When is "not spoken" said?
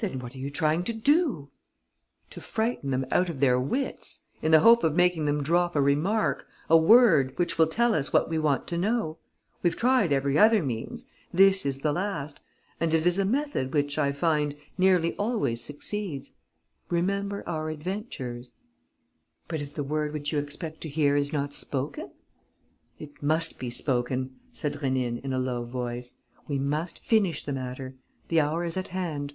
21.32-22.12